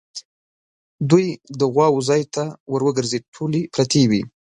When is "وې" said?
4.09-4.21